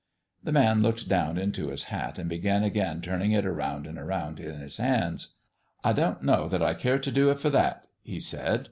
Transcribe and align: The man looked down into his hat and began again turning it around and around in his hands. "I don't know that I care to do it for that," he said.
The 0.43 0.51
man 0.51 0.81
looked 0.81 1.07
down 1.07 1.37
into 1.37 1.67
his 1.67 1.83
hat 1.83 2.17
and 2.17 2.27
began 2.27 2.63
again 2.63 3.01
turning 3.01 3.33
it 3.33 3.45
around 3.45 3.85
and 3.85 3.99
around 3.99 4.39
in 4.39 4.59
his 4.59 4.77
hands. 4.77 5.35
"I 5.83 5.93
don't 5.93 6.23
know 6.23 6.47
that 6.49 6.63
I 6.63 6.73
care 6.73 6.97
to 6.97 7.11
do 7.11 7.29
it 7.29 7.37
for 7.37 7.51
that," 7.51 7.85
he 8.01 8.19
said. 8.19 8.59